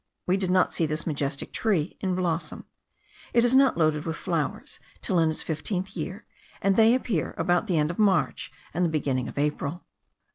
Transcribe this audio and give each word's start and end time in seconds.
We 0.25 0.35
did 0.35 0.49
not 0.49 0.73
see 0.73 0.87
this 0.87 1.05
majestic 1.05 1.53
tree 1.53 1.95
in 1.99 2.15
blossom: 2.15 2.65
it 3.35 3.45
is 3.45 3.53
not 3.53 3.77
loaded 3.77 4.03
with 4.03 4.15
flowers* 4.15 4.79
till 5.03 5.19
in 5.19 5.29
its 5.29 5.43
fifteenth 5.43 5.95
year, 5.95 6.25
and 6.59 6.75
they 6.75 6.95
appear 6.95 7.35
about 7.37 7.67
the 7.67 7.77
end 7.77 7.91
of 7.91 7.99
March 7.99 8.51
and 8.73 8.83
the 8.83 8.89
beginning 8.89 9.27
of 9.27 9.37
April. 9.37 9.85